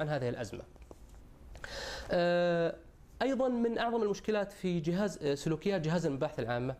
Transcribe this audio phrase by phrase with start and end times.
[0.00, 0.62] عن هذه الأزمة؟
[2.10, 2.76] آه،
[3.22, 6.76] أيضا من أعظم المشكلات في جهاز آه، سلوكيات جهاز المباحث العامة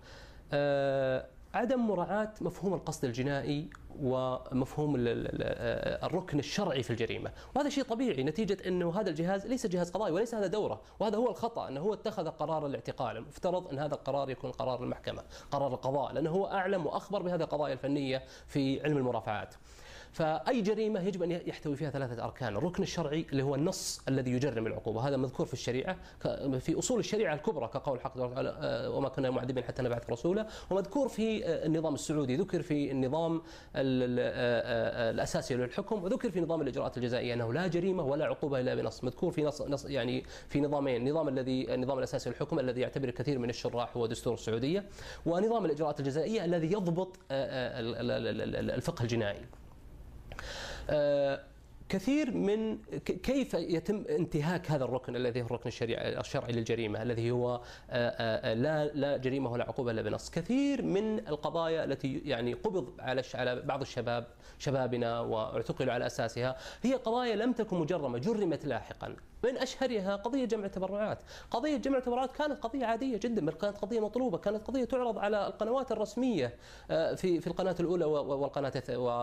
[0.53, 7.33] آه، عدم مراعاة مفهوم القصد الجنائي ومفهوم الركن الشرعي في الجريمة.
[7.55, 11.31] وهذا شيء طبيعي نتيجة أنه هذا الجهاز ليس جهاز قضائي وليس هذا دورة وهذا هو
[11.31, 13.17] الخطأ أنه هو اتخذ قرار الاعتقال.
[13.17, 17.73] المفترض أن هذا القرار يكون قرار المحكمة قرار القضاء لأنه هو أعلم وأخبر بهذه القضايا
[17.73, 19.55] الفنية في علم المرافعات.
[20.15, 22.57] فأي جريمة يجب أن يحتوي فيها ثلاثة أركان.
[22.57, 25.09] الركن الشرعي اللي هو النص الذي يجرم العقوبة.
[25.09, 25.97] هذا مذكور في الشريعة
[26.59, 30.47] في أصول الشريعة الكبرى كقول حق آه، وما كنا معذبين حتى نبعث رسولا.
[30.71, 32.37] ومذكور في آه، النظام السعودي.
[32.37, 33.43] ذكر في النظام
[33.77, 36.05] آه، الأساسي للحكم.
[36.05, 39.05] وذكر في نظام الإجراءات الجزائية أنه لا جريمة ولا عقوبة إلا بنص.
[39.05, 40.97] مذكور في نص, نص يعني في نظامين.
[40.97, 44.85] النظام الذي النظام الأساسي للحكم الذي يعتبر الكثير من الشراح هو دستور السعودية.
[45.27, 49.64] ونظام الإجراءات الجزائية الذي يضبط الفقه الجنائي.
[50.91, 51.41] آه،
[51.95, 57.61] كثير من كيف يتم انتهاك هذا الركن الذي هو الركن الشرعي للجريمة الذي هو آه،
[57.91, 63.23] آه، لا لا جريمة ولا عقوبة إلا بنص، كثير من القضايا التي يعني قبض على
[63.35, 64.27] على بعض الشباب
[64.59, 70.65] شبابنا واعتقلوا على أساسها هي قضايا لم تكن مجرمة جرمت لاحقا، من أشهرها قضية جمع
[70.65, 71.19] التبرعات،
[71.51, 75.93] قضية جمع التبرعات كانت قضية عادية جدا كانت قضية مطلوبة، كانت قضية تعرض على القنوات
[75.93, 76.55] الرسمية
[76.91, 78.73] آه، في في القناة الأولى والقناة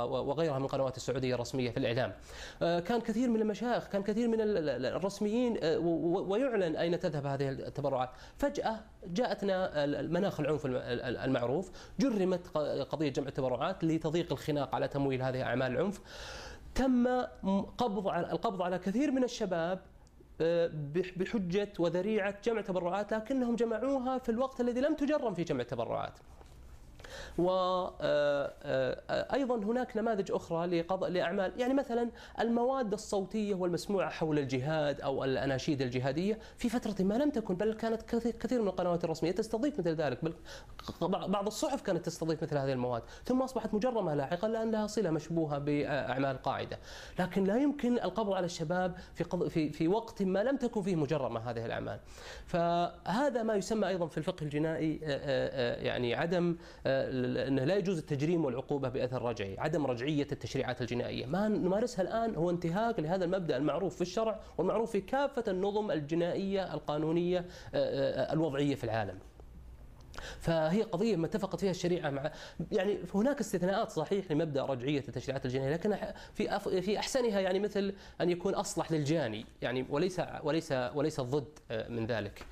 [0.06, 2.14] وغيرها من القنوات السعودية الرسمية في الإعلام.
[2.62, 8.10] آه، كان كثير من المشايخ، كان كثير من الرسميين آه، ويعلن أين تذهب هذه التبرعات،
[8.38, 12.48] فجأة جاءتنا المناخ العنف المعروف، جرمت
[12.90, 16.02] قضية جمع التبرعات لتضييق الخناق على تمويل هذه أعمال العنف.
[16.76, 17.08] تم
[17.78, 19.80] قبض القبض على كثير من الشباب
[20.42, 20.72] آه،
[21.16, 26.20] بحجة وذريعة جمع تبرعات لكنهم جمعوها في الوقت الذي لم تجرم في جمع التبرعات
[27.38, 28.54] وأيضا آه،
[29.10, 32.10] آه، هناك نماذج أخرى لقضاء لأعمال يعني مثلا
[32.40, 38.02] المواد الصوتية والمسموعة حول الجهاد أو الأناشيد الجهادية في فترة ما لم تكن بل كانت
[38.16, 40.34] كثير من القنوات الرسمية تستضيف مثل ذلك بل
[41.02, 45.58] بعض الصحف كانت تستضيف مثل هذه المواد ثم أصبحت مجرمة لاحقا لأن لها صلة مشبوهة
[45.58, 46.80] بأعمال قاعدة.
[47.20, 51.40] لكن لا يمكن القبض على الشباب في في في وقت ما لم تكن فيه مجرمة
[51.50, 52.00] هذه الأعمال.
[52.48, 56.56] فهذا ما يسمى أيضا في الفقه الجنائي آه، يعني عدم
[57.12, 62.50] انه لا يجوز التجريم والعقوبة بأثر رجعي، عدم رجعية التشريعات الجنائية، ما نمارسها الآن هو
[62.50, 68.76] انتهاك لهذا المبدأ المعروف في الشرع والمعروف في كافة النظم الجنائية القانونية آه، آه، الوضعية
[68.76, 69.20] في العالم.
[70.40, 72.32] فهي قضية ما اتفقت فيها الشريعة مع
[72.72, 75.96] يعني هناك استثناءات صحيح لمبدأ رجعية التشريعات الجنائية لكن
[76.34, 81.90] في في أحسنها يعني مثل أن يكون أصلح للجاني يعني وليس وليس وليس الضد آه،
[81.90, 82.46] من ذلك.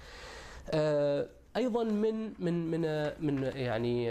[1.57, 4.05] أيضا من من من من يعني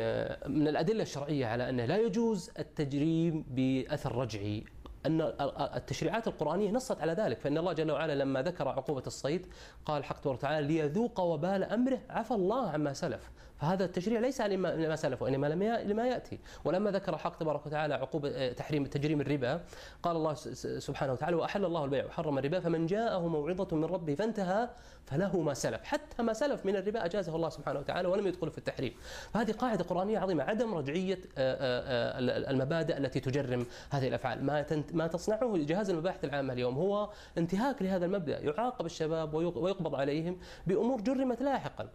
[0.47, 4.65] من الأدلة الشرعية على أنه لا يجوز التجريم بأثر رجعي.
[5.07, 5.33] أن
[5.75, 7.41] التشريعات القرآنية نصت على ذلك.
[7.41, 9.47] فإن الله جل وعلا لما ذكر عقوبة الصيد
[9.85, 11.99] قال حق تبارك وتعالى ليذوق وبال أمره.
[12.11, 13.31] عفى الله عما سلف.
[13.59, 15.47] فهذا التشريع ليس لما سلف وإنما
[15.85, 16.39] لما يأتي.
[16.65, 19.61] ولما ذكر حق تبارك وتعالى عقوبه آه، تحريم تجريم الربا
[20.03, 20.35] قال الله
[20.79, 24.69] سبحانه وتعالى وأحل الله البيع وحرم الربا فمن جاءه موعظة من ربه فانتهى
[25.07, 25.85] فله ما سلف.
[25.85, 28.93] حتى ما سلف من الربا أجازه الله سبحانه وتعالى ولم يدخل في التحريم.
[29.35, 34.45] فهذه قاعدة قرآنية عظيمة عدم رجعية آه، آه، المبادئ التي تجرم هذه الأفعال.
[34.45, 38.39] ما ما تصنعه جهاز المباحث العامة اليوم هو انتهاك لهذا المبدأ.
[38.39, 41.89] يعاقب الشباب ويقبض عليهم بأمور جرمت لاحقا.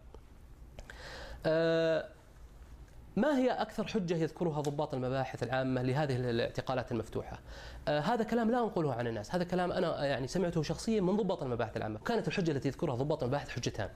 [3.15, 7.39] ما هي أكثر حجة يذكرها ضباط المباحث العامة لهذه الاعتقالات المفتوحة؟
[7.87, 11.43] آه هذا كلام لا أنقله عن الناس، هذا كلام أنا يعني سمعته شخصيا من ضباط
[11.43, 13.89] المباحث العامة، كانت الحجة التي يذكرها ضباط المباحث حجتان.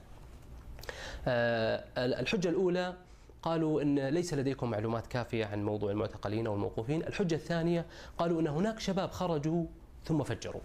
[1.28, 2.94] آه الحجة الأولى
[3.42, 7.86] قالوا إن ليس لديكم معلومات كافية عن موضوع المعتقلين أو الموقوفين، الحجة الثانية
[8.18, 9.64] قالوا إن هناك شباب خرجوا
[10.04, 10.60] ثم فجروا.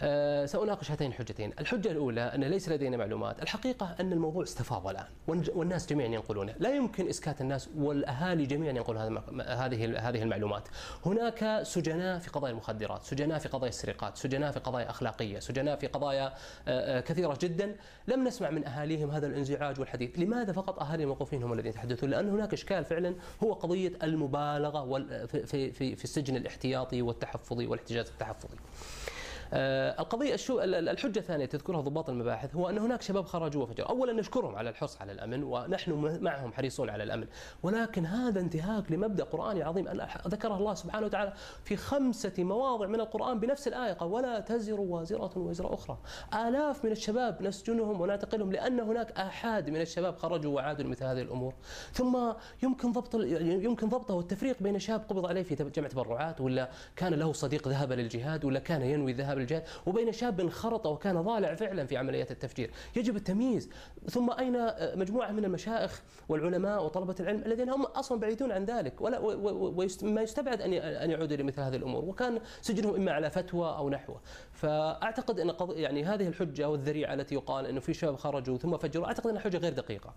[0.00, 1.52] أه سأناقش هاتين الحجتين.
[1.60, 3.42] الحجة الأولى أن ليس لدينا معلومات.
[3.42, 5.06] الحقيقة أن الموضوع استفاض الآن.
[5.28, 10.68] والناس جميعا ينقلونه لا يمكن إسكات الناس والأهالي جميعا ينقلون هذه هذه المعلومات.
[11.06, 15.86] هناك سجناء في قضايا المخدرات سجناء في قضايا السرقات سجناء في قضايا أخلاقية سجناء في
[15.86, 16.32] قضايا آه،
[16.68, 17.76] آه، كثيرة جدا.
[18.08, 20.18] لم نسمع من أهاليهم هذا الانزعاج والحديث.
[20.18, 25.72] لماذا فقط أهالي الموقوفين هم الذين يتحدثون؟ لأن هناك إشكال فعلا هو قضية المبالغة في
[25.72, 28.56] في في السجن الاحتياطي والتحفظي والاحتجاز التحفظي.
[28.56, 29.09] آه،
[29.52, 34.56] القضية الشو الحجة الثانية تذكرها ضباط المباحث هو أن هناك شباب خرجوا وفجروا، اولا نشكرهم
[34.56, 37.26] على الحرص على الأمن ونحن معهم حريصون على الأمن،
[37.62, 39.88] ولكن هذا انتهاك لمبدأ قرآني عظيم
[40.28, 41.32] ذكره الله سبحانه وتعالى
[41.64, 45.98] في خمسة مواضع من القرآن بنفس الآية قال ولا تزر وازرة وزر أخرى.
[46.34, 51.54] آلاف من الشباب نسجنهم ونعتقلهم لأن هناك آحاد من الشباب خرجوا وعادوا لمثل هذه الأمور.
[51.92, 52.32] ثم
[52.62, 57.32] يمكن ضبط يمكن ضبطه والتفريق بين شاب قبض عليه في جمع تبرعات ولا كان له
[57.32, 61.96] صديق ذهب للجهاد ولا كان ينوي الذهاب الجهاد وبين شاب انخرط وكان ضالع فعلا في
[61.96, 62.70] عمليات التفجير.
[62.96, 63.70] يجب التمييز.
[64.10, 69.18] ثم أين مجموعة من المشائخ والعلماء وطلبة العلم الذين هم أصلا بعيدون عن ذلك ولا
[69.18, 74.20] وما يستبعد أن أن يعودوا لمثل هذه الأمور وكان سجنهم إما على فتوى أو نحوه.
[74.52, 79.26] فأعتقد أن يعني هذه الحجة والذريعة التي يقال أنه في شباب خرجوا ثم فجروا أعتقد
[79.26, 80.14] أنها حجة غير دقيقة.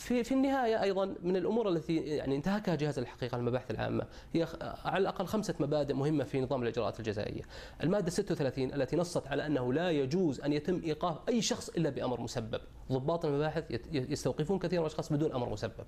[0.00, 4.46] في في النهاية أيضا من الأمور التي يعني انتهكها جهاز الحقيقة المباحث العامة هي
[4.84, 7.42] على الأقل خمسة مبادئ مهمة في نظام الإجراءات الجزائية.
[7.82, 12.20] المادة 36 التي نصت على أنه لا يجوز أن يتم إيقاف أي شخص إلا بأمر
[12.20, 12.60] مسبب.
[12.92, 15.84] ضباط المباحث يستوقفون كثير من الاشخاص بدون أمر مسبب.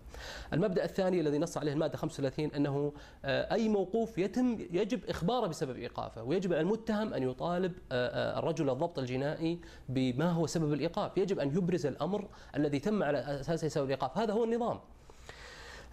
[0.53, 2.93] المبدأ الثاني الذي نص عليه المادة 35 أنه
[3.25, 8.39] آه، أي موقوف يتم يجب إخباره بسبب إيقافه ويجب على المتهم أن يطالب آه، آه،
[8.39, 13.69] الرجل الضبط الجنائي بما هو سبب الإيقاف، يجب أن يبرز الأمر الذي تم على أساسه
[13.69, 14.19] سبب الايقاف.
[14.19, 14.81] هذا هو النظام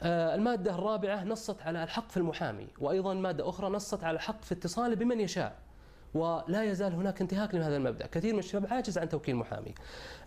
[0.01, 4.51] آه، المادة الرابعة نصت على الحق في المحامي وأيضا مادة أخرى نصت على الحق في
[4.51, 5.55] اتصال بمن يشاء
[6.13, 9.73] ولا يزال هناك انتهاك لهذا المبدأ، كثير من الشباب عاجز عن توكيل محامي.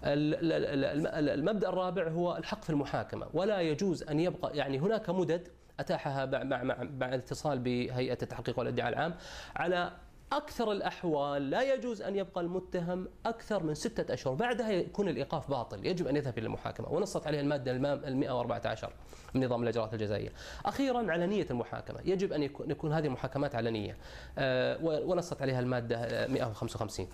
[0.04, 5.48] المبدأ الرابع هو الحق في المحاكمة، ولا يجوز أن يبقى يعني هناك مدد
[5.80, 9.14] أتاحها مع مع مع الاتصال بهيئة التحقيق والادعاء العام
[9.56, 9.92] على
[10.32, 14.34] أكثر الأحوال لا يجوز أن يبقى المتهم أكثر من ستة أشهر.
[14.34, 16.88] بعدها يكون الإيقاف باطل يجب أن يذهب إلى المحاكمة.
[16.88, 18.92] ونصت عليها المادة ال 114
[19.34, 20.32] من نظام الإجراءات الجزائية.
[20.66, 22.00] أخيرا علنية المحاكمة.
[22.04, 23.96] يجب أن يكون, يكون هذه المحاكمات علنية
[24.38, 27.08] آه، ونصت عليها المادة 155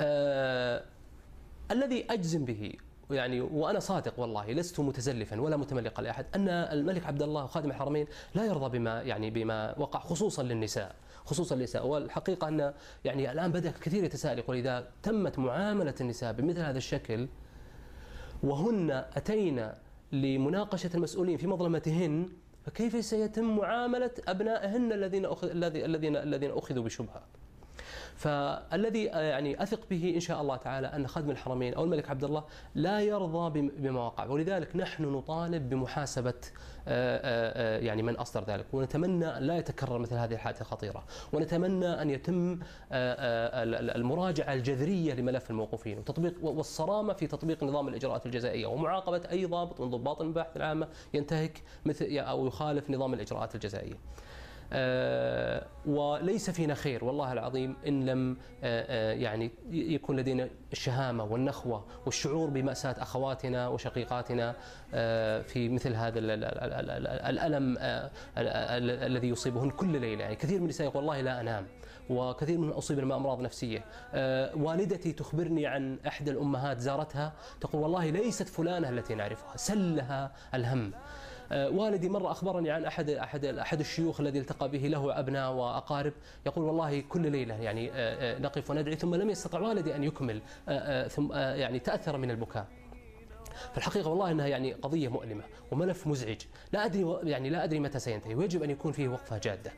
[0.00, 0.84] آه
[1.70, 2.72] الذي أجزم به
[3.10, 8.06] يعني وأنا صادق والله لست متزلفا ولا متملقا لأحد أن الملك عبد الله وخادم الحرمين
[8.34, 12.74] لا يرضى بما يعني بما وقع خصوصا للنساء خصوصا النساء والحقيقة أن
[13.04, 17.28] يعني الآن بدأ كثير يتساءل يقول اذا تمت معاملة النساء بمثل هذا الشكل.
[18.42, 19.78] وهن أتينا
[20.12, 22.28] لمناقشة المسؤولين في مظلمتهن
[22.66, 27.22] فكيف سيتم معاملة أبنائهن الذين الذين الذين أخذوا بشبهة؟
[28.16, 32.44] فالذي يعني أثق به إن شاء الله تعالى أن خادم الحرمين أو الملك عبد الله
[32.74, 36.34] لا يرضى بما وقع ولذلك نحن نطالب بمحاسبة
[36.88, 38.66] آه، آه، آه، يعني من أصدر ذلك.
[38.72, 41.04] ونتمنى لا يتكرر مثل هذه الحالات الخطيرة.
[41.32, 42.58] ونتمنى أن يتم
[42.92, 45.98] المراجعة الجذرية لملف الموقوفين.
[45.98, 48.66] وتطبيق والصرامة في تطبيق نظام الإجراءات الجزائية.
[48.66, 53.94] ومعاقبة أي ضابط من ضباط المباحث العامة ينتهك مثل أو يخالف نظام الإجراءات الجزائية.
[54.74, 61.84] آه، وليس فينا خير والله العظيم إن لم آه، آه، يعني يكون لدينا الشهامة والنخوة
[62.06, 64.54] والشعور بمأساة أخواتنا وشقيقاتنا
[65.42, 67.76] في مثل هذا الألم
[69.06, 70.22] الذي يصيبهن كل ليلة.
[70.22, 71.66] يعني كثير من النساء والله لا أنام
[72.10, 73.84] وكثير منهم اصيبن بامراض نفسية.
[74.56, 80.92] والدتي تخبرني عن إحدى الأمهات زارتها تقول والله ليست فلانة التي نعرفها سلها الهم.
[81.52, 86.12] والدي مرة أخبرني عن أحد أحد أحد الشيوخ الذي التقى به له أبناء وأقارب.
[86.46, 90.42] يقول والله كل ليلة يعني آه، آه، نقف وندعي ثم لم يستطع والدي أن يكمل
[91.08, 92.66] ثم يعني تأثر من البكاء.
[93.74, 96.40] فالحقيقة والله إنها يعني قضية مؤلمة وملف مزعج،
[96.72, 98.34] لا أدري يعني لا أدري متى سينتهي.
[98.34, 99.72] ويجب أن يكون فيه وقفة جادة.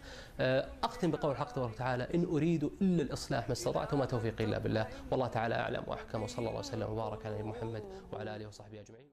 [0.84, 4.86] اختم بقول الحق تبارك وتعالى إن أريد إلا الإصلاح ما استطعت وما توفيقي إلا بالله،
[5.10, 9.06] والله تعالى أعلم وأحكم وصلى الله وسلم وبارك على محمد وعلى آله وصحبه أجمعين.